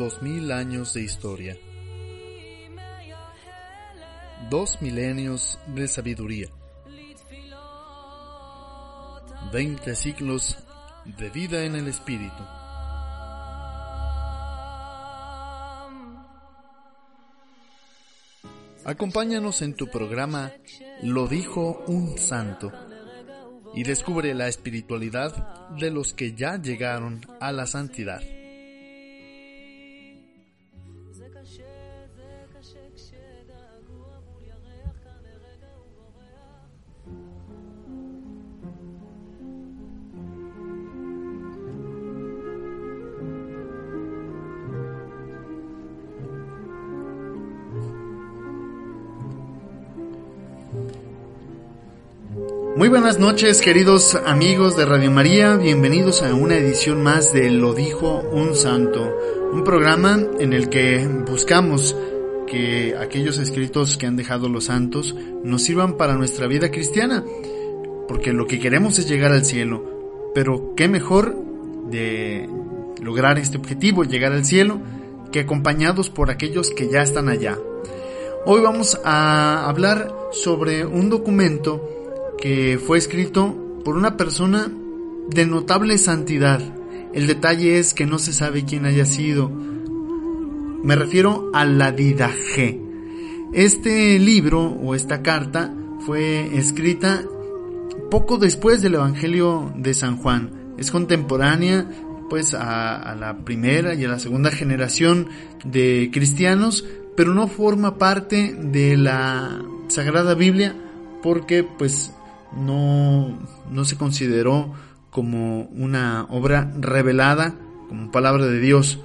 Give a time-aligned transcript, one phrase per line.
[0.00, 1.58] dos mil años de historia.
[4.48, 6.48] Dos milenios de sabiduría.
[9.52, 10.56] Veinte siglos
[11.18, 12.42] de vida en el espíritu.
[18.86, 20.50] Acompáñanos en tu programa
[21.02, 22.72] Lo dijo un santo
[23.74, 28.22] y descubre la espiritualidad de los que ya llegaron a la santidad.
[52.80, 57.74] Muy buenas noches queridos amigos de Radio María, bienvenidos a una edición más de Lo
[57.74, 59.18] dijo un santo,
[59.52, 61.94] un programa en el que buscamos
[62.46, 65.14] que aquellos escritos que han dejado los santos
[65.44, 67.22] nos sirvan para nuestra vida cristiana,
[68.08, 71.36] porque lo que queremos es llegar al cielo, pero qué mejor
[71.90, 72.48] de
[73.02, 74.80] lograr este objetivo, llegar al cielo,
[75.30, 77.58] que acompañados por aquellos que ya están allá.
[78.46, 81.99] Hoy vamos a hablar sobre un documento
[82.40, 84.70] que fue escrito por una persona
[85.28, 86.60] de notable santidad.
[87.12, 89.50] El detalle es que no se sabe quién haya sido.
[89.50, 92.80] Me refiero a la Didaje.
[93.52, 95.74] Este libro o esta carta
[96.06, 97.22] fue escrita
[98.10, 100.74] poco después del Evangelio de San Juan.
[100.78, 101.88] Es contemporánea
[102.30, 105.26] pues a, a, la primera y a la segunda generación
[105.64, 110.76] de cristianos, pero no forma parte de la Sagrada Biblia
[111.22, 112.12] porque pues
[112.56, 113.38] no,
[113.70, 114.72] no se consideró
[115.10, 117.54] como una obra revelada,
[117.88, 119.00] como palabra de Dios.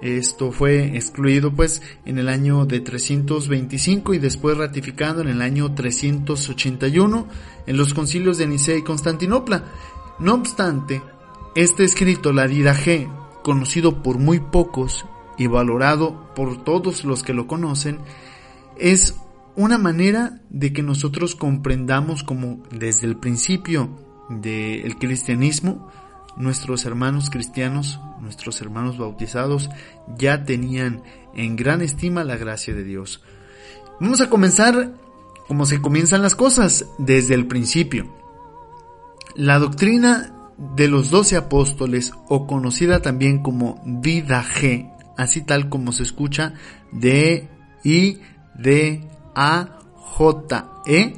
[0.00, 5.74] Esto fue excluido pues en el año de 325 y después ratificado en el año
[5.74, 7.26] 381
[7.66, 9.64] en los concilios de Nicea y Constantinopla.
[10.20, 11.02] No obstante,
[11.56, 13.08] este escrito, la Didaje,
[13.42, 15.04] conocido por muy pocos
[15.36, 17.98] y valorado por todos los que lo conocen,
[18.76, 19.16] es
[19.58, 23.90] una manera de que nosotros comprendamos como desde el principio
[24.30, 25.90] del cristianismo,
[26.36, 29.68] nuestros hermanos cristianos, nuestros hermanos bautizados,
[30.16, 31.02] ya tenían
[31.34, 33.20] en gran estima la gracia de Dios.
[34.00, 34.94] Vamos a comenzar
[35.48, 38.14] como se comienzan las cosas, desde el principio.
[39.34, 46.04] La doctrina de los doce apóstoles, o conocida también como G, así tal como se
[46.04, 46.54] escucha,
[46.92, 47.48] D,
[47.82, 48.20] I,
[48.56, 51.14] D, a-J-E,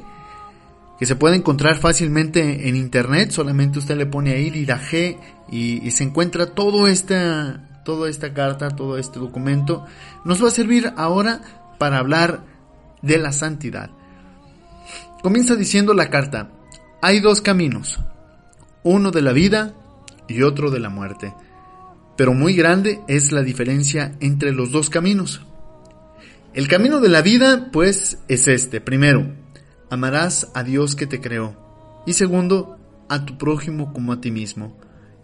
[0.99, 5.17] que se puede encontrar fácilmente en internet, solamente usted le pone ahí Didaje
[5.49, 9.85] y, y se encuentra todo esta, toda esta carta, todo este documento.
[10.23, 11.41] Nos va a servir ahora
[11.79, 12.43] para hablar
[13.01, 13.89] de la santidad.
[15.23, 16.51] Comienza diciendo la carta,
[17.01, 17.99] hay dos caminos,
[18.83, 19.73] uno de la vida
[20.27, 21.33] y otro de la muerte,
[22.15, 25.41] pero muy grande es la diferencia entre los dos caminos.
[26.53, 28.81] El camino de la vida, pues, es este.
[28.81, 29.33] Primero,
[29.89, 31.55] amarás a Dios que te creó.
[32.05, 34.77] Y segundo, a tu prójimo como a ti mismo.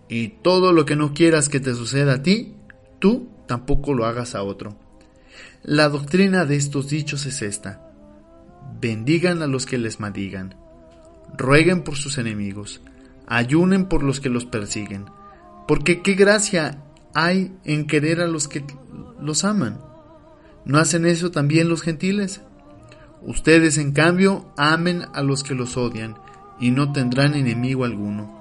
[0.08, 2.56] Y todo lo que no quieras que te suceda a ti,
[3.00, 4.80] tú tampoco lo hagas a otro.
[5.64, 7.92] La doctrina de estos dichos es esta.
[8.80, 10.56] Bendigan a los que les maldigan.
[11.38, 12.80] Rueguen por sus enemigos.
[13.28, 15.08] Ayunen por los que los persiguen.
[15.68, 18.64] Porque qué gracia hay en querer a los que
[19.20, 19.87] los aman
[20.68, 22.42] ¿No hacen eso también los gentiles?
[23.22, 26.18] Ustedes, en cambio, amen a los que los odian,
[26.60, 28.36] y no tendrán enemigo alguno.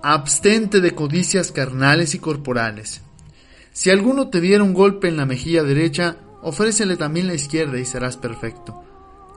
[0.00, 3.02] Abstente de codicias carnales y corporales.
[3.72, 7.84] Si alguno te diera un golpe en la mejilla derecha, ofrécele también la izquierda y
[7.84, 8.84] serás perfecto.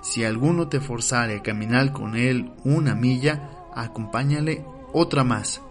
[0.03, 4.63] Si alguno te forzare a caminar con él una milla, acompáñale
[4.93, 5.61] otra más.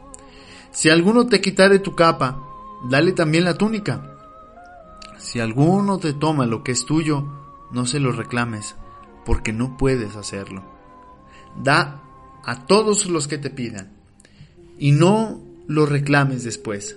[0.73, 2.43] Si alguno te quitare tu capa,
[2.91, 4.10] dale también la túnica.
[5.21, 7.25] Si alguno te toma lo que es tuyo,
[7.71, 8.75] no se lo reclames,
[9.27, 10.65] porque no puedes hacerlo.
[11.63, 12.03] Da
[12.43, 13.93] a todos los que te pidan,
[14.79, 16.97] y no lo reclames después,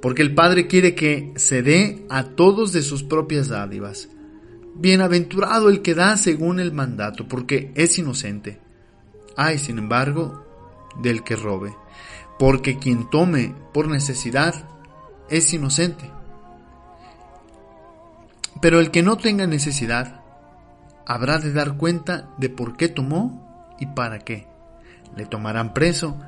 [0.00, 4.08] porque el Padre quiere que se dé a todos de sus propias dádivas.
[4.74, 8.60] Bienaventurado el que da según el mandato, porque es inocente.
[9.36, 10.42] Hay, sin embargo,
[11.02, 11.76] del que robe,
[12.38, 14.54] porque quien tome por necesidad
[15.28, 16.15] es inocente
[18.60, 20.20] pero el que no tenga necesidad
[21.06, 24.46] habrá de dar cuenta de por qué tomó y para qué.
[25.16, 26.18] Le tomarán preso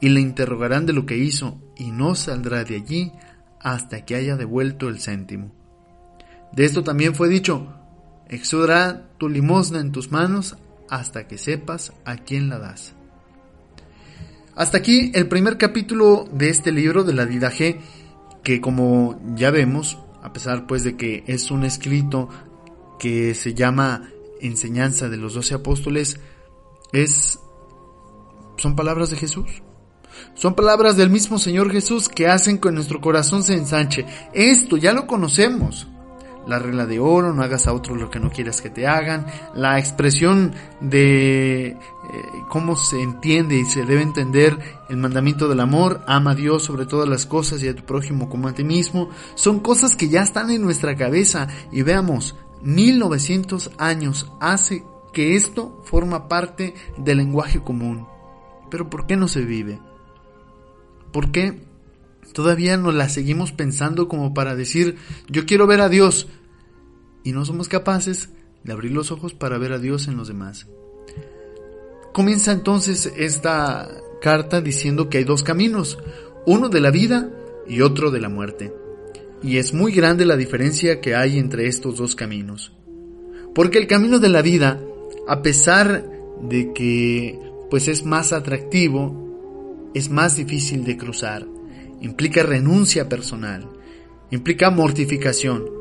[0.00, 3.12] y le interrogarán de lo que hizo y no saldrá de allí
[3.60, 5.52] hasta que haya devuelto el céntimo.
[6.52, 7.74] De esto también fue dicho,
[8.28, 10.56] exudará tu limosna en tus manos
[10.88, 12.94] hasta que sepas a quién la das.
[14.54, 17.80] Hasta aquí el primer capítulo de este libro de la Didaje,
[18.42, 19.98] que como ya vemos,
[20.28, 22.28] a pesar pues de que es un escrito
[22.98, 24.10] que se llama
[24.40, 26.20] Enseñanza de los Doce Apóstoles,
[26.92, 27.38] es
[28.58, 29.62] son palabras de Jesús.
[30.34, 34.04] Son palabras del mismo Señor Jesús que hacen que nuestro corazón se ensanche.
[34.32, 35.86] Esto ya lo conocemos
[36.48, 39.26] la regla de oro, no hagas a otros lo que no quieras que te hagan,
[39.54, 41.78] la expresión de eh,
[42.48, 44.58] cómo se entiende y se debe entender
[44.88, 48.28] el mandamiento del amor, ama a Dios sobre todas las cosas y a tu prójimo
[48.28, 53.72] como a ti mismo, son cosas que ya están en nuestra cabeza y veamos, 1900
[53.78, 58.08] años hace que esto forma parte del lenguaje común.
[58.70, 59.80] Pero ¿por qué no se vive?
[61.12, 61.67] ¿Por qué
[62.32, 64.96] todavía nos la seguimos pensando como para decir,
[65.28, 66.28] yo quiero ver a Dios,
[67.24, 68.30] y no somos capaces
[68.64, 70.66] de abrir los ojos para ver a Dios en los demás.
[72.12, 73.88] Comienza entonces esta
[74.20, 75.98] carta diciendo que hay dos caminos,
[76.46, 77.30] uno de la vida
[77.66, 78.72] y otro de la muerte.
[79.42, 82.72] Y es muy grande la diferencia que hay entre estos dos caminos.
[83.54, 84.80] Porque el camino de la vida,
[85.28, 86.04] a pesar
[86.42, 87.38] de que
[87.70, 91.46] pues es más atractivo, es más difícil de cruzar.
[92.00, 93.68] Implica renuncia personal,
[94.30, 95.78] implica mortificación,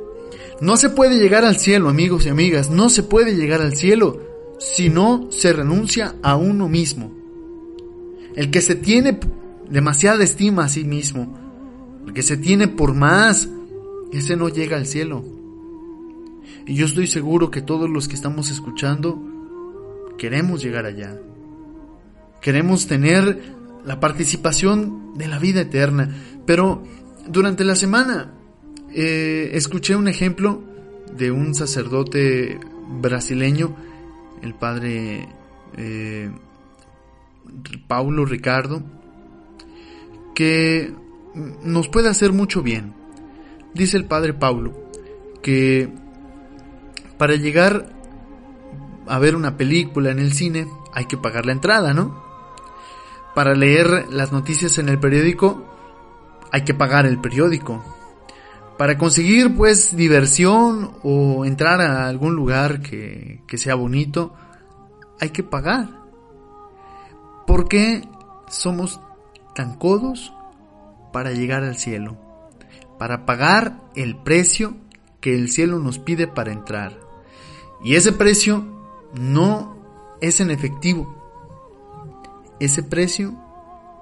[0.59, 4.19] no se puede llegar al cielo, amigos y amigas, no se puede llegar al cielo
[4.59, 7.11] si no se renuncia a uno mismo.
[8.35, 9.19] El que se tiene
[9.69, 11.37] demasiada estima a sí mismo,
[12.07, 13.47] el que se tiene por más,
[14.11, 15.23] ese no llega al cielo.
[16.65, 19.21] Y yo estoy seguro que todos los que estamos escuchando
[20.17, 21.19] queremos llegar allá.
[22.41, 23.56] Queremos tener
[23.87, 26.13] la participación de la vida eterna.
[26.45, 26.83] Pero
[27.25, 28.33] durante la semana
[28.93, 30.61] eh, escuché un ejemplo
[31.17, 32.59] de un sacerdote
[32.99, 33.75] brasileño,
[34.41, 35.29] el padre
[35.77, 36.29] eh,
[37.87, 38.83] Paulo Ricardo,
[40.35, 40.93] que
[41.63, 42.93] nos puede hacer mucho bien.
[43.73, 44.73] Dice el padre Paulo
[45.41, 45.89] que
[47.17, 47.93] para llegar
[49.07, 52.26] a ver una película en el cine hay que pagar la entrada, ¿no?
[53.35, 55.65] Para leer las noticias en el periódico
[56.51, 57.83] hay que pagar el periódico.
[58.77, 64.33] Para conseguir pues diversión o entrar a algún lugar que, que sea bonito,
[65.19, 65.89] hay que pagar.
[67.47, 68.07] ¿Por qué
[68.49, 68.99] somos
[69.55, 70.33] tan codos
[71.11, 72.17] para llegar al cielo?
[72.99, 74.75] Para pagar el precio
[75.21, 76.99] que el cielo nos pide para entrar.
[77.83, 78.65] Y ese precio
[79.13, 79.77] no
[80.21, 81.16] es en efectivo.
[82.59, 83.35] Ese precio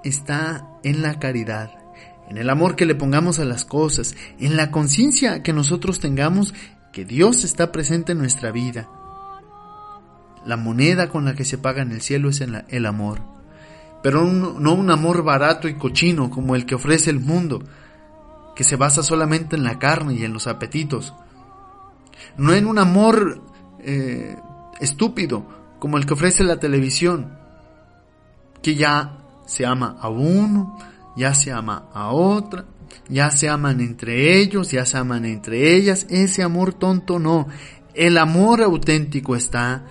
[0.04, 1.86] está en la caridad
[2.28, 6.54] en el amor que le pongamos a las cosas, en la conciencia que nosotros tengamos
[6.92, 8.88] que Dios está presente en nuestra vida.
[10.44, 13.20] La moneda con la que se paga en el cielo es el amor,
[14.02, 17.62] pero no un amor barato y cochino como el que ofrece el mundo,
[18.54, 21.14] que se basa solamente en la carne y en los apetitos.
[22.36, 23.42] No en un amor
[23.80, 24.36] eh,
[24.80, 25.46] estúpido
[25.78, 27.38] como el que ofrece la televisión,
[28.62, 30.78] que ya se ama a uno,
[31.16, 32.66] ya se ama a otra,
[33.08, 36.06] ya se aman entre ellos, ya se aman entre ellas.
[36.10, 37.48] Ese amor tonto no.
[37.94, 39.86] El amor auténtico está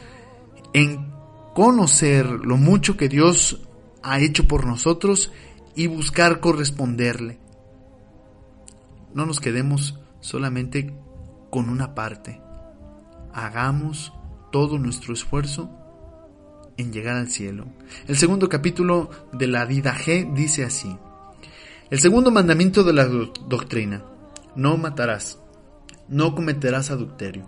[0.74, 1.12] en
[1.54, 3.62] conocer lo mucho que Dios
[4.04, 5.32] ha hecho por nosotros
[5.76, 7.40] y buscar corresponderle.
[9.14, 10.94] No nos quedemos solamente
[11.50, 12.42] con una parte.
[13.34, 14.14] Hagamos
[14.52, 15.70] todo nuestro esfuerzo
[16.78, 17.66] en llegar al cielo.
[18.08, 20.96] El segundo capítulo de la Vida G dice así.
[21.90, 24.04] El segundo mandamiento de la doctrina.
[24.56, 25.40] No matarás.
[26.08, 27.46] No cometerás adulterio.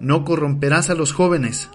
[0.00, 1.68] No corromperás a los jóvenes.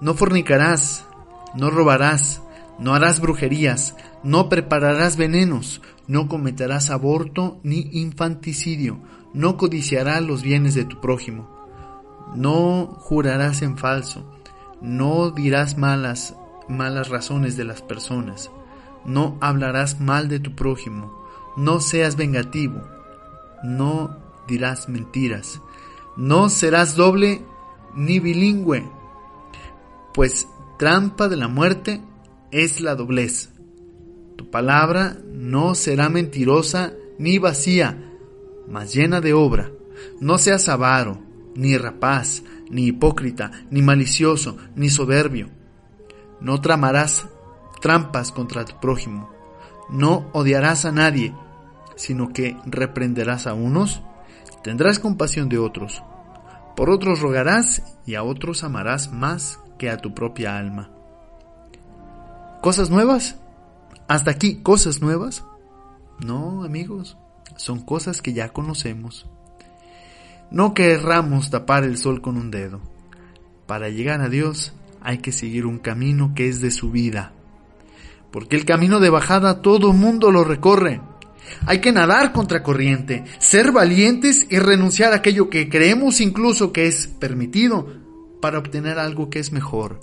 [0.00, 1.06] No fornicarás.
[1.54, 2.42] No robarás.
[2.78, 3.96] No harás brujerías.
[4.22, 5.80] No prepararás venenos.
[6.06, 9.00] No cometerás aborto ni infanticidio.
[9.34, 11.48] No codiciarás los bienes de tu prójimo.
[12.34, 14.37] No jurarás en falso.
[14.80, 16.34] No dirás malas,
[16.68, 18.50] malas razones de las personas.
[19.04, 21.18] No hablarás mal de tu prójimo
[21.58, 22.80] no seas vengativo,
[23.64, 24.16] no
[24.46, 25.60] dirás mentiras,
[26.16, 27.42] no serás doble
[27.96, 28.88] ni bilingüe,
[30.14, 30.46] pues
[30.78, 32.00] trampa de la muerte
[32.52, 33.50] es la doblez.
[34.36, 38.14] Tu palabra no será mentirosa ni vacía,
[38.68, 39.72] mas llena de obra.
[40.20, 41.18] No seas avaro,
[41.56, 45.48] ni rapaz, ni hipócrita, ni malicioso, ni soberbio.
[46.40, 47.26] No tramarás
[47.80, 49.30] trampas contra tu prójimo.
[49.90, 51.34] No odiarás a nadie
[51.98, 54.02] sino que reprenderás a unos,
[54.62, 56.02] tendrás compasión de otros,
[56.76, 60.90] por otros rogarás y a otros amarás más que a tu propia alma.
[62.62, 63.36] ¿Cosas nuevas?
[64.06, 65.44] ¿Hasta aquí cosas nuevas?
[66.24, 67.18] No, amigos,
[67.56, 69.28] son cosas que ya conocemos.
[70.50, 72.80] No querramos tapar el sol con un dedo.
[73.66, 77.32] Para llegar a Dios hay que seguir un camino que es de subida.
[78.30, 81.00] Porque el camino de bajada todo mundo lo recorre.
[81.66, 86.86] Hay que nadar contra corriente, ser valientes y renunciar a aquello que creemos incluso que
[86.86, 87.86] es permitido
[88.40, 90.00] para obtener algo que es mejor.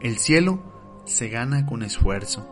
[0.00, 0.60] El cielo
[1.04, 2.48] se gana con esfuerzo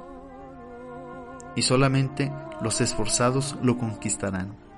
[1.56, 4.69] y solamente los esforzados lo conquistarán.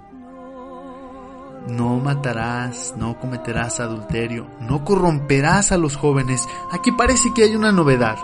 [1.68, 6.48] No matarás, no cometerás adulterio, no corromperás a los jóvenes.
[6.72, 8.18] Aquí parece que hay una novedad.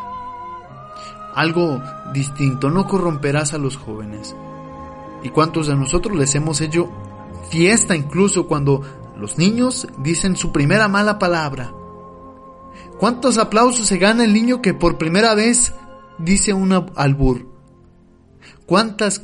[1.34, 1.80] Algo
[2.12, 4.34] distinto, no corromperás a los jóvenes.
[5.22, 6.90] ¿Y cuántos de nosotros les hemos hecho
[7.50, 8.82] fiesta incluso cuando
[9.16, 11.72] los niños dicen su primera mala palabra?
[12.98, 15.72] ¿Cuántos aplausos se gana el niño que por primera vez
[16.18, 17.46] dice un albur?
[18.66, 19.22] ¿Cuántas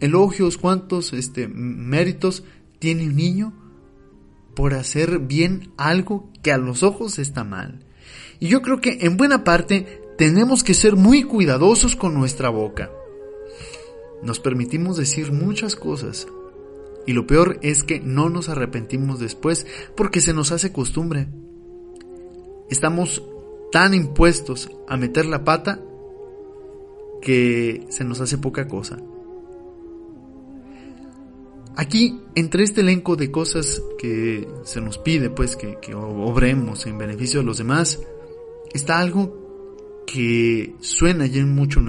[0.00, 2.44] elogios, cuántos este, méritos
[2.78, 3.52] tiene un niño
[4.54, 7.84] por hacer bien algo que a los ojos está mal.
[8.40, 12.90] Y yo creo que en buena parte tenemos que ser muy cuidadosos con nuestra boca.
[14.22, 16.26] Nos permitimos decir muchas cosas
[17.06, 21.28] y lo peor es que no nos arrepentimos después porque se nos hace costumbre.
[22.70, 23.22] Estamos
[23.70, 25.80] tan impuestos a meter la pata
[27.20, 28.98] que se nos hace poca cosa.
[31.76, 37.40] Aquí, entre este elenco de cosas que se nos pide, pues, que, obremos en beneficio
[37.40, 38.00] de los demás,
[38.72, 41.82] está algo que suena ya mucho,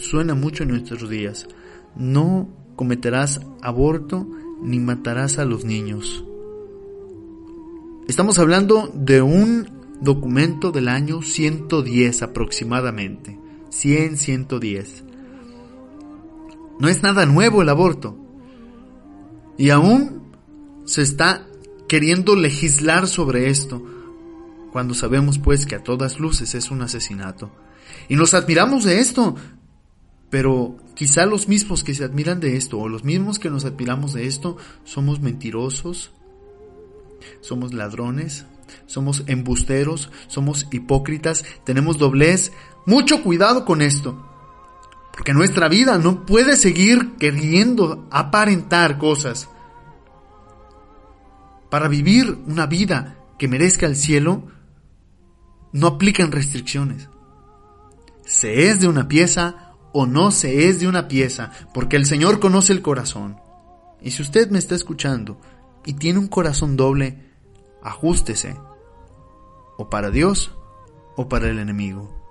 [0.00, 1.48] suena mucho en nuestros días.
[1.96, 4.28] No cometerás aborto
[4.62, 6.24] ni matarás a los niños.
[8.06, 9.68] Estamos hablando de un
[10.00, 13.36] documento del año 110 aproximadamente.
[13.70, 15.04] 100, 110.
[16.78, 18.23] No es nada nuevo el aborto.
[19.56, 20.32] Y aún
[20.84, 21.46] se está
[21.88, 23.82] queriendo legislar sobre esto,
[24.72, 27.52] cuando sabemos pues que a todas luces es un asesinato.
[28.08, 29.36] Y nos admiramos de esto,
[30.30, 34.14] pero quizá los mismos que se admiran de esto, o los mismos que nos admiramos
[34.14, 36.10] de esto, somos mentirosos,
[37.40, 38.46] somos ladrones,
[38.86, 42.52] somos embusteros, somos hipócritas, tenemos doblez.
[42.86, 44.33] Mucho cuidado con esto.
[45.14, 49.48] Porque nuestra vida no puede seguir queriendo aparentar cosas.
[51.70, 54.48] Para vivir una vida que merezca el cielo,
[55.72, 57.08] no aplican restricciones.
[58.24, 62.40] Se es de una pieza o no se es de una pieza, porque el Señor
[62.40, 63.36] conoce el corazón.
[64.00, 65.40] Y si usted me está escuchando
[65.86, 67.30] y tiene un corazón doble,
[67.84, 68.56] ajústese,
[69.78, 70.50] o para Dios
[71.16, 72.23] o para el enemigo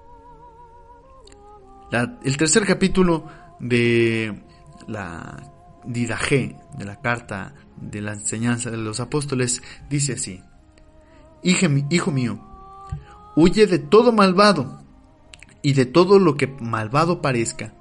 [2.24, 3.28] el tercer capítulo
[3.60, 4.44] de
[4.88, 5.44] la
[5.86, 10.42] Didaje, de la carta de la enseñanza de los apóstoles, dice así,
[11.44, 12.40] hijo, hijo mío,
[13.36, 14.82] huye de todo malvado
[15.62, 17.74] y de todo lo que malvado parezca.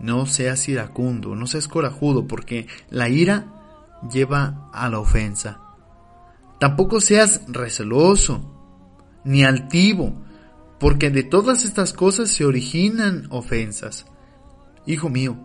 [0.00, 3.46] No seas iracundo, no seas corajudo, porque la ira
[4.10, 5.60] lleva a la ofensa.
[6.58, 10.25] Tampoco seas receloso, ni altivo,
[10.78, 14.06] porque de todas estas cosas se originan ofensas.
[14.86, 15.36] Hijo mío,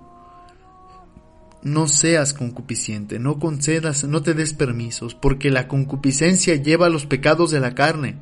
[1.63, 7.05] no seas concupisciente, no concedas, no te des permisos, porque la concupiscencia lleva a los
[7.05, 8.19] pecados de la carne.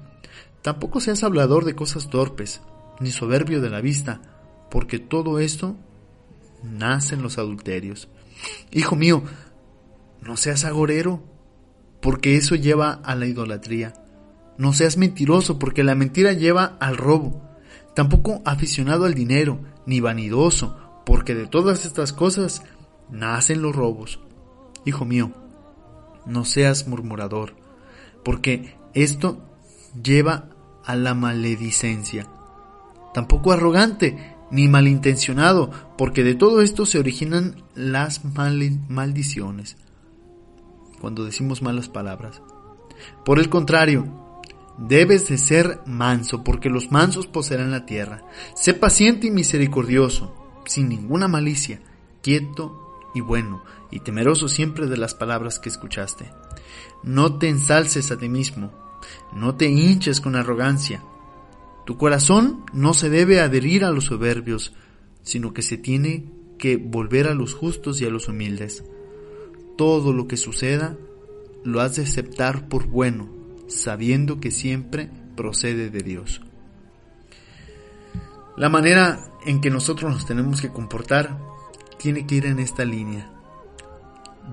[0.61, 2.61] Tampoco seas hablador de cosas torpes,
[2.99, 4.21] ni soberbio de la vista,
[4.69, 5.77] porque todo esto
[6.63, 8.09] nace en los adulterios.
[8.71, 9.23] Hijo mío,
[10.21, 11.23] no seas agorero,
[12.01, 13.93] porque eso lleva a la idolatría.
[14.59, 17.41] No seas mentiroso, porque la mentira lleva al robo.
[17.95, 22.61] Tampoco aficionado al dinero, ni vanidoso, porque de todas estas cosas
[23.09, 24.19] nacen los robos.
[24.83, 25.31] Hijo mío,
[26.25, 27.55] no seas murmurador,
[28.23, 29.39] porque esto
[30.03, 30.49] lleva
[30.85, 32.27] a la maledicencia.
[33.13, 39.77] Tampoco arrogante, ni malintencionado, porque de todo esto se originan las maldiciones,
[40.99, 42.41] cuando decimos malas palabras.
[43.23, 44.18] Por el contrario,
[44.79, 48.23] Debes de ser manso, porque los mansos poseerán la tierra.
[48.55, 50.33] Sé paciente y misericordioso,
[50.65, 51.81] sin ninguna malicia,
[52.21, 56.31] quieto y bueno, y temeroso siempre de las palabras que escuchaste.
[57.03, 58.71] No te ensalces a ti mismo,
[59.33, 61.03] no te hinches con arrogancia.
[61.85, 64.73] Tu corazón no se debe adherir a los soberbios,
[65.23, 68.83] sino que se tiene que volver a los justos y a los humildes.
[69.77, 70.95] Todo lo que suceda
[71.63, 73.38] lo has de aceptar por bueno,
[73.69, 76.41] sabiendo que siempre procede de Dios.
[78.57, 81.37] La manera en que nosotros nos tenemos que comportar
[81.97, 83.29] tiene que ir en esta línea.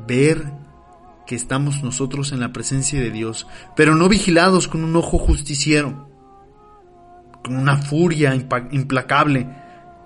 [0.07, 0.53] Ver
[1.27, 6.09] que estamos nosotros en la presencia de Dios, pero no vigilados con un ojo justiciero,
[7.43, 9.49] con una furia implacable,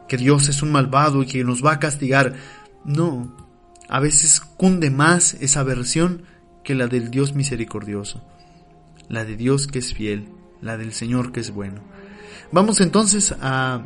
[0.08, 2.34] que Dios es un malvado y que nos va a castigar.
[2.84, 3.36] No,
[3.88, 6.22] a veces cunde más esa versión
[6.64, 8.22] que la del Dios misericordioso,
[9.10, 10.28] la de Dios que es fiel,
[10.62, 11.82] la del Señor que es bueno.
[12.52, 13.82] Vamos entonces a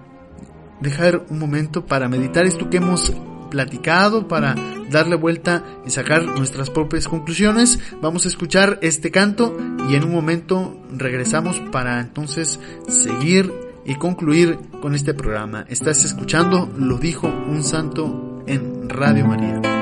[0.81, 3.12] dejar un momento para meditar esto que hemos
[3.50, 4.54] platicado, para
[4.90, 7.78] darle vuelta y sacar nuestras propias conclusiones.
[8.00, 9.57] Vamos a escuchar este canto
[9.88, 13.52] y en un momento regresamos para entonces seguir
[13.85, 15.64] y concluir con este programa.
[15.69, 19.74] Estás escuchando Lo dijo un santo en Radio María.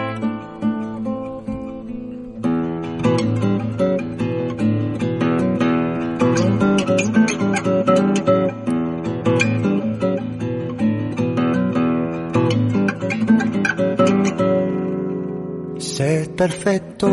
[16.42, 17.08] Perfectos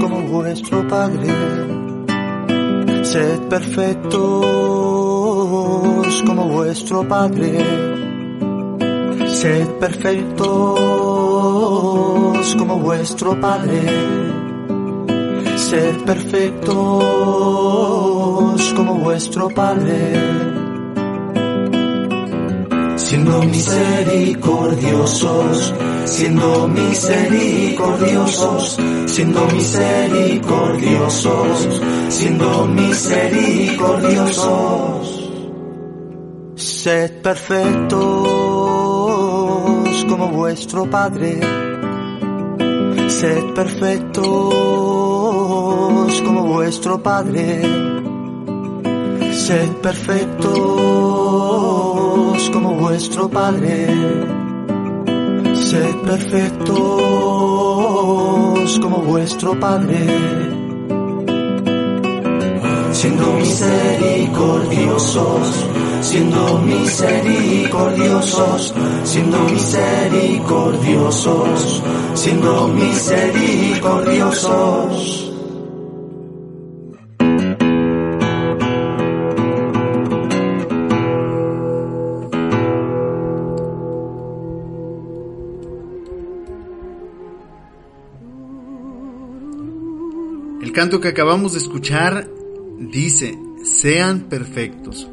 [0.00, 1.28] como vuestro Padre.
[3.02, 4.16] Sed perfectos
[6.26, 7.62] como vuestro Padre.
[9.28, 10.46] Sed perfectos
[12.56, 13.82] como vuestro Padre.
[15.56, 16.72] Sed perfectos
[18.74, 20.47] como vuestro Padre
[23.08, 25.74] siendo misericordiosos,
[26.04, 35.30] siendo misericordiosos, siendo misericordiosos, siendo misericordiosos.
[36.56, 37.96] Sed perfectos
[40.06, 41.40] como vuestro Padre,
[43.08, 44.26] sed perfectos
[46.26, 47.62] como vuestro Padre,
[49.32, 51.27] sed perfectos
[52.52, 53.88] como vuestro Padre.
[55.54, 56.78] Sed perfectos
[58.80, 60.06] como vuestro Padre.
[62.92, 65.66] Siendo misericordiosos,
[66.00, 68.72] siendo misericordiosos,
[69.04, 71.82] siendo misericordiosos,
[72.14, 75.32] siendo misericordiosos.
[90.78, 92.30] Canto que acabamos de escuchar
[92.78, 95.08] dice, sean perfectos.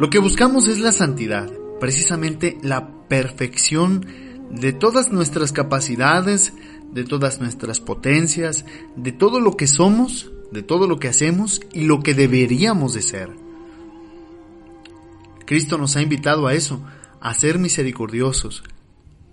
[0.00, 4.04] Lo que buscamos es la santidad, precisamente la perfección
[4.50, 6.54] de todas nuestras capacidades,
[6.90, 8.64] de todas nuestras potencias,
[8.96, 13.02] de todo lo que somos, de todo lo que hacemos y lo que deberíamos de
[13.02, 13.30] ser.
[15.46, 16.82] Cristo nos ha invitado a eso,
[17.20, 18.64] a ser misericordiosos,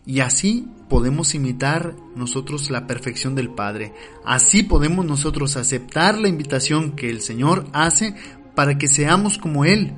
[0.05, 3.93] y así podemos imitar nosotros la perfección del Padre.
[4.25, 8.15] Así podemos nosotros aceptar la invitación que el Señor hace
[8.55, 9.93] para que seamos como Él.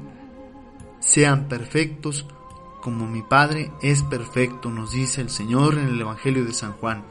[0.99, 2.25] Sean perfectos
[2.81, 7.05] como mi Padre es perfecto, nos dice el Señor en el Evangelio de San Juan.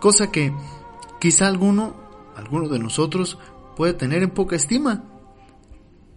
[0.00, 0.54] Cosa que
[1.20, 1.94] quizá alguno,
[2.36, 3.38] alguno de nosotros
[3.76, 5.04] puede tener en poca estima,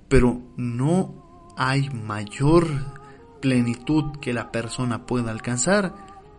[0.08, 3.03] pero no hay mayor
[3.44, 5.94] plenitud que la persona pueda alcanzar,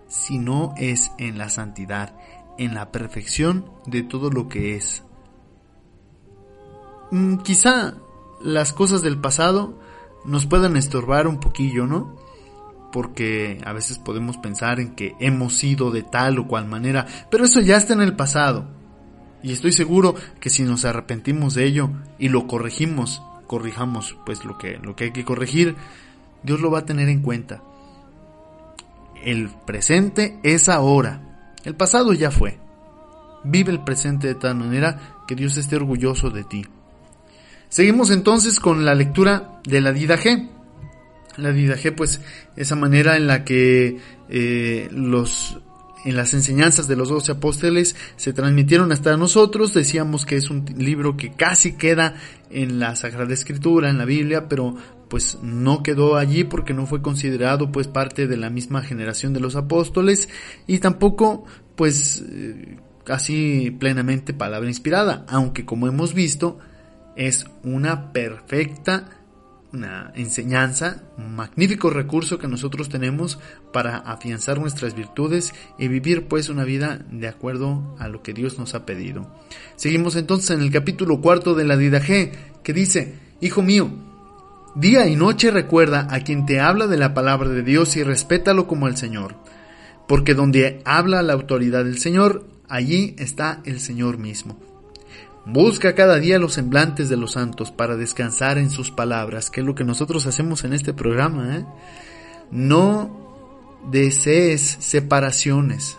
[0.09, 2.17] si no es en la santidad,
[2.57, 5.05] en la perfección de todo lo que es.
[7.11, 7.93] Mm, quizá
[8.41, 9.79] las cosas del pasado
[10.25, 12.17] nos puedan estorbar un poquillo, ¿no?
[12.91, 17.45] Porque a veces podemos pensar en que hemos sido de tal o cual manera, pero
[17.45, 18.65] eso ya está en el pasado.
[19.43, 24.57] Y estoy seguro que si nos arrepentimos de ello y lo corregimos, corrijamos pues lo
[24.57, 25.77] que, lo que hay que corregir,
[26.45, 27.63] Dios lo va a tener en cuenta.
[29.25, 31.49] El presente es ahora.
[31.65, 32.59] El pasado ya fue.
[33.43, 36.67] Vive el presente de tal manera que Dios esté orgulloso de ti.
[37.69, 40.51] Seguimos entonces con la lectura de la G.
[41.37, 42.21] La G, pues,
[42.55, 45.59] esa manera en la que eh, los
[46.05, 49.73] en las enseñanzas de los doce apóstoles se transmitieron hasta nosotros.
[49.73, 52.15] Decíamos que es un libro que casi queda
[52.51, 54.77] en la Sagrada Escritura, en la Biblia, pero
[55.15, 59.39] pues no quedó allí porque no fue considerado pues parte de la misma generación de
[59.39, 60.29] los apóstoles
[60.67, 61.45] y tampoco
[61.77, 66.59] pues eh, así plenamente palabra inspirada, aunque como hemos visto
[67.15, 69.21] es una perfecta
[69.73, 73.39] una enseñanza, un magnífico recurso que nosotros tenemos
[73.73, 78.59] para afianzar nuestras virtudes y vivir pues una vida de acuerdo a lo que Dios
[78.59, 79.33] nos ha pedido.
[79.77, 82.33] Seguimos entonces en el capítulo cuarto de la Didaje,
[82.65, 83.93] que dice, Hijo mío,
[84.75, 88.67] día y noche recuerda a quien te habla de la palabra de Dios y respétalo
[88.67, 89.37] como el Señor,
[90.07, 94.59] porque donde habla la autoridad del Señor, allí está el Señor mismo.
[95.47, 99.67] Busca cada día los semblantes de los santos para descansar en sus palabras, que es
[99.67, 101.59] lo que nosotros hacemos en este programa.
[101.59, 101.67] ¿eh?
[102.51, 103.25] No
[103.91, 105.99] desees separaciones,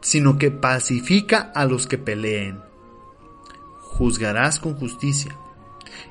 [0.00, 2.60] sino que pacifica a los que peleen.
[3.80, 5.36] Juzgarás con justicia.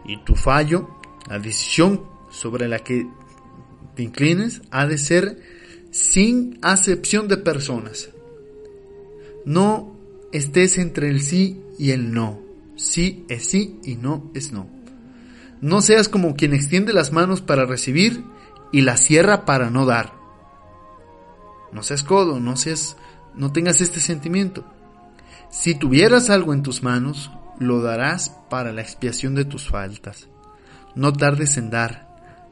[0.05, 0.87] Y tu fallo,
[1.27, 3.07] la decisión sobre la que
[3.95, 5.39] te inclines, ha de ser
[5.91, 8.09] sin acepción de personas.
[9.45, 9.95] No
[10.31, 12.41] estés entre el sí y el no.
[12.75, 14.67] Sí es sí y no es no.
[15.61, 18.23] No seas como quien extiende las manos para recibir
[18.71, 20.13] y la cierra para no dar.
[21.71, 22.97] No seas codo, no seas,
[23.35, 24.65] no tengas este sentimiento.
[25.49, 30.27] Si tuvieras algo en tus manos, lo darás para la expiación de tus faltas.
[30.95, 32.07] No tardes en dar,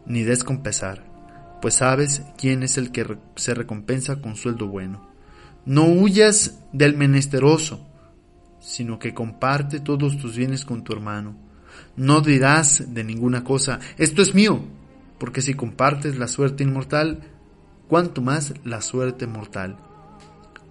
[0.06, 1.04] ni des con pesar,
[1.62, 5.10] pues sabes quién es el que se recompensa con sueldo bueno.
[5.66, 7.88] No huyas del menesteroso,
[8.60, 11.38] sino que comparte todos tus bienes con tu hermano.
[11.96, 14.62] No dirás de ninguna cosa, esto es mío,
[15.20, 17.22] porque si compartes la suerte inmortal,
[17.88, 19.78] cuanto más la suerte mortal.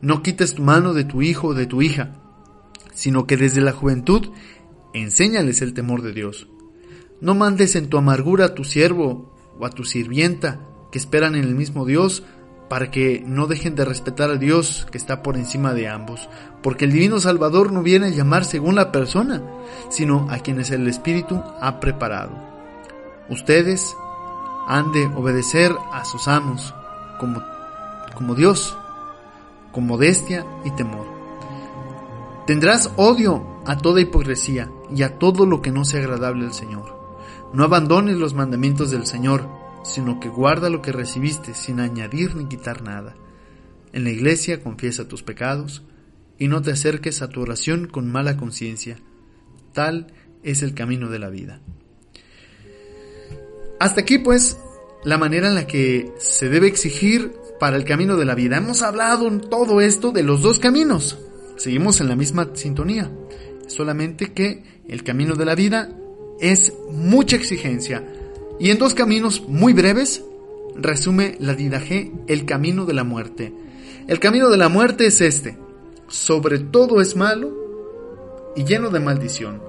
[0.03, 2.11] No quites tu mano de tu hijo o de tu hija,
[2.93, 4.31] sino que desde la juventud
[4.93, 6.49] enséñales el temor de Dios.
[7.23, 10.59] No mandes en tu amargura a tu siervo o a tu sirvienta,
[10.91, 12.25] que esperan en el mismo Dios,
[12.69, 16.29] para que no dejen de respetar a Dios que está por encima de ambos,
[16.65, 19.41] porque el Divino Salvador no viene a llamar según la persona,
[19.89, 22.33] sino a quienes el Espíritu ha preparado.
[23.31, 23.95] Ustedes
[24.67, 26.75] han de obedecer a sus amos
[27.21, 27.41] como,
[28.17, 28.77] como Dios,
[29.71, 31.07] con modestia y temor.
[32.49, 37.02] Tendrás odio a toda hipocresía y a todo lo que no sea agradable al Señor.
[37.53, 39.47] No abandones los mandamientos del Señor,
[39.85, 43.15] sino que guarda lo que recibiste sin añadir ni quitar nada.
[43.93, 45.83] En la iglesia confiesa tus pecados
[46.39, 48.97] y no te acerques a tu oración con mala conciencia.
[49.73, 50.13] Tal
[50.43, 51.61] es el camino de la vida.
[53.79, 54.59] Hasta aquí pues
[55.05, 58.57] la manera en la que se debe exigir para el camino de la vida.
[58.57, 61.19] Hemos hablado en todo esto de los dos caminos.
[61.57, 63.11] Seguimos en la misma sintonía.
[63.67, 65.91] Solamente que el camino de la vida
[66.43, 68.05] es mucha exigencia,
[68.59, 70.23] y en dos caminos muy breves
[70.77, 73.53] resume la Didaje el camino de la muerte.
[74.09, 75.57] El camino de la muerte es este.
[76.09, 79.63] Sobre todo es malo y lleno de maldición.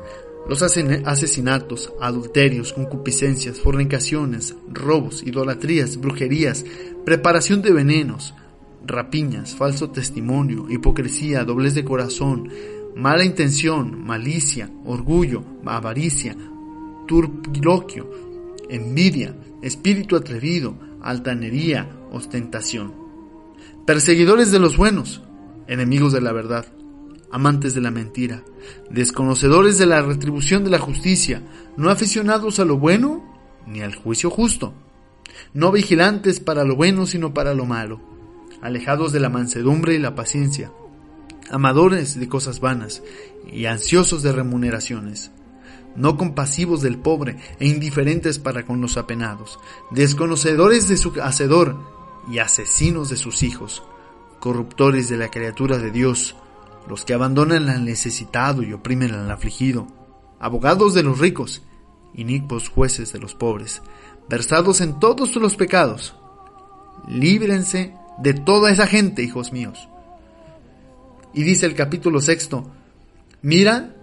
[0.50, 6.66] Los asesinatos, adulterios, concupiscencias, fornicaciones, robos, idolatrías, brujerías,
[7.06, 8.34] preparación de venenos,
[8.86, 12.50] rapiñas, falso testimonio, hipocresía, doblez de corazón,
[12.96, 16.36] mala intención, malicia, orgullo, avaricia,
[17.08, 18.10] turpiloquio,
[18.70, 22.94] envidia, espíritu atrevido, altanería, ostentación.
[23.86, 25.22] Perseguidores de los buenos,
[25.68, 26.66] enemigos de la verdad,
[27.32, 28.44] amantes de la mentira,
[28.90, 31.42] desconocedores de la retribución de la justicia,
[31.78, 33.24] no aficionados a lo bueno
[33.66, 34.74] ni al juicio justo,
[35.54, 38.00] no vigilantes para lo bueno sino para lo malo,
[38.62, 40.72] alejados de la mansedumbre y la paciencia,
[41.50, 43.04] amadores de cosas vanas
[43.52, 45.32] y ansiosos de remuneraciones
[45.96, 49.60] no compasivos del pobre e indiferentes para con los apenados,
[49.92, 51.78] desconocedores de su hacedor
[52.32, 53.84] y asesinos de sus hijos,
[54.40, 56.36] corruptores de la criatura de Dios,
[56.88, 59.88] los que abandonan al necesitado y oprimen al afligido,
[60.40, 61.62] abogados de los ricos,
[62.14, 63.82] inicuos jueces de los pobres,
[64.30, 66.16] versados en todos los pecados.
[67.08, 69.88] Líbrense de toda esa gente, hijos míos.
[71.34, 72.70] Y dice el capítulo sexto,
[73.42, 73.96] mira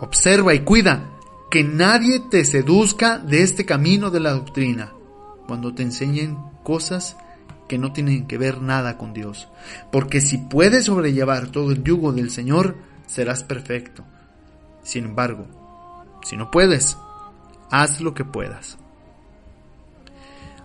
[0.00, 1.10] Observa y cuida
[1.50, 4.92] que nadie te seduzca de este camino de la doctrina
[5.46, 7.16] cuando te enseñen cosas
[7.68, 9.48] que no tienen que ver nada con Dios.
[9.92, 12.76] Porque si puedes sobrellevar todo el yugo del Señor,
[13.06, 14.04] serás perfecto.
[14.82, 15.46] Sin embargo,
[16.24, 16.96] si no puedes,
[17.70, 18.78] haz lo que puedas.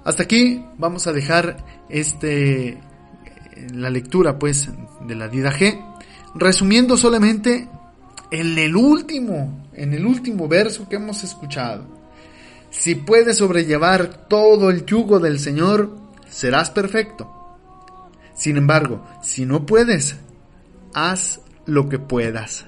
[0.03, 2.81] Hasta aquí vamos a dejar este
[3.73, 4.69] la lectura pues
[5.05, 5.85] de la Dida G,
[6.33, 7.67] resumiendo solamente
[8.31, 11.85] en el último, en el último verso que hemos escuchado.
[12.69, 15.95] Si puedes sobrellevar todo el yugo del Señor,
[16.29, 17.57] serás perfecto.
[18.35, 20.17] Sin embargo, si no puedes,
[20.93, 22.65] haz lo que puedas.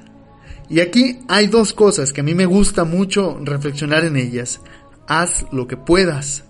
[0.69, 4.61] Y aquí hay dos cosas que a mí me gusta mucho reflexionar en ellas.
[5.07, 6.45] haz lo que puedas,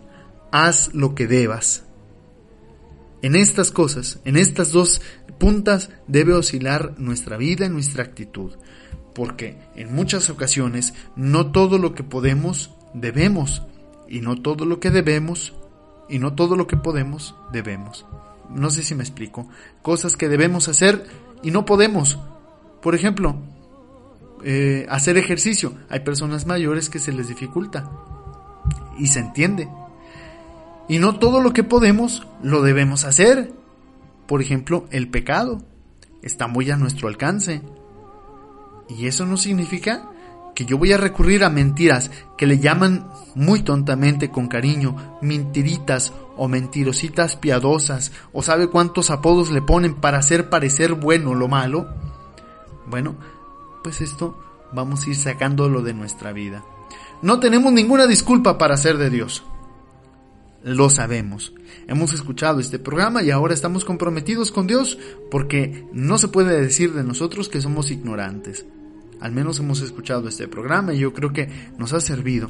[0.52, 1.84] haz lo que debas.
[3.24, 5.02] En estas cosas, en estas dos
[5.40, 8.54] puntas debe oscilar nuestra vida y nuestra actitud,
[9.14, 13.64] porque en muchas ocasiones no todo lo que podemos debemos,
[14.08, 15.54] y no todo lo que debemos,
[16.10, 18.06] y no todo lo que podemos debemos.
[18.50, 19.48] No sé si me explico.
[19.82, 21.06] Cosas que debemos hacer
[21.42, 22.20] y no podemos.
[22.82, 23.38] Por ejemplo,
[24.44, 25.74] eh, hacer ejercicio.
[25.90, 27.90] Hay personas mayores que se les dificulta.
[28.98, 29.70] Y se entiende.
[30.90, 33.54] Y no todo lo que podemos lo debemos hacer.
[34.28, 35.62] Por ejemplo, el pecado
[36.22, 37.62] está muy a nuestro alcance.
[38.98, 40.10] Y eso no significa
[40.54, 46.14] que yo voy a recurrir a mentiras que le llaman muy tontamente con cariño mentiritas
[46.36, 51.88] o mentirositas piadosas o sabe cuántos apodos le ponen para hacer parecer bueno lo malo.
[52.88, 53.16] Bueno,
[53.84, 54.38] pues esto
[54.74, 56.64] vamos a ir sacándolo de nuestra vida.
[57.22, 59.44] No tenemos ninguna disculpa para ser de Dios.
[60.64, 61.54] Lo sabemos.
[61.88, 64.98] Hemos escuchado este programa y ahora estamos comprometidos con Dios
[65.32, 68.66] porque no se puede decir de nosotros que somos ignorantes.
[69.22, 72.50] Al menos hemos escuchado este programa y yo creo que nos ha servido.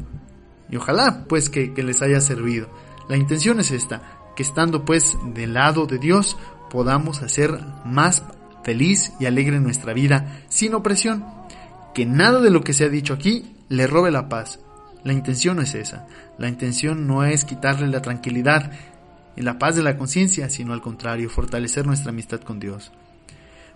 [0.69, 2.69] Y ojalá pues que, les haya servido.
[3.10, 4.01] La intención es esta,
[4.36, 6.38] que estando pues del lado de Dios
[6.69, 8.23] podamos hacer más
[8.63, 11.25] feliz y alegre nuestra vida sin opresión.
[11.93, 14.60] Que nada de lo que se ha dicho aquí le robe la paz.
[15.03, 16.07] La intención no es esa.
[16.38, 18.71] La intención no es quitarle la tranquilidad
[19.36, 22.91] y la paz de la conciencia, sino al contrario, fortalecer nuestra amistad con Dios.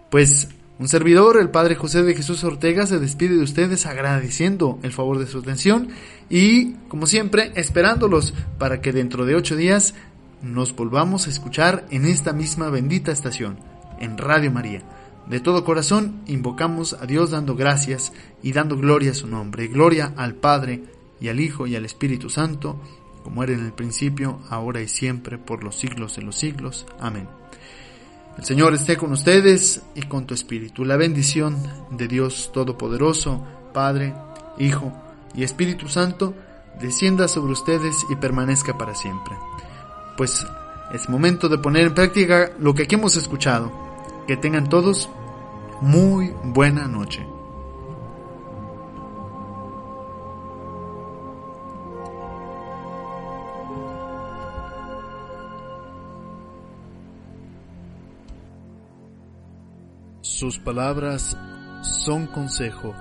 [0.10, 4.92] Pues un servidor, el Padre José de Jesús Ortega, se despide de ustedes agradeciendo el
[4.92, 5.88] favor de su atención
[6.30, 9.94] y, como siempre, esperándolos para que dentro de ocho días
[10.42, 13.58] nos volvamos a escuchar en esta misma bendita estación,
[14.00, 14.82] en Radio María.
[15.28, 18.12] De todo corazón invocamos a Dios dando gracias
[18.44, 19.68] y dando gloria a su nombre.
[19.68, 20.84] Gloria al Padre
[21.22, 22.82] y al Hijo y al Espíritu Santo,
[23.24, 26.86] como era en el principio, ahora y siempre, por los siglos de los siglos.
[27.00, 27.28] Amén.
[28.38, 30.84] El Señor esté con ustedes y con tu espíritu.
[30.84, 31.58] La bendición
[31.92, 33.42] de Dios Todopoderoso,
[33.74, 34.14] Padre,
[34.58, 34.92] Hijo
[35.34, 36.34] y Espíritu Santo,
[36.80, 39.36] descienda sobre ustedes y permanezca para siempre.
[40.18, 40.46] Pues
[40.94, 43.72] es momento de poner en práctica lo que aquí hemos escuchado.
[44.28, 45.10] Que tengan todos
[45.82, 47.26] muy buena noche.
[60.38, 61.38] Sus palabras
[61.82, 62.94] son consejo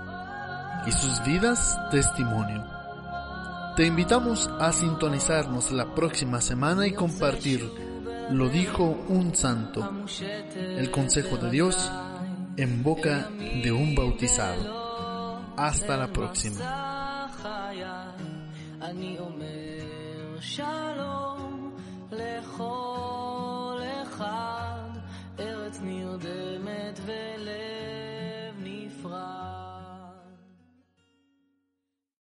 [0.87, 2.64] y sus vidas testimonio.
[3.75, 7.68] Te invitamos a sintonizarnos la próxima semana y compartir
[8.31, 10.05] Lo dijo un santo,
[10.57, 11.90] el consejo de Dios
[12.57, 13.29] en boca
[13.64, 15.42] de un bautizado.
[15.57, 16.61] Hasta la próxima.